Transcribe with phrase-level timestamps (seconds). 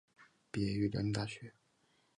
[0.49, 1.53] 毕业于辽宁大学。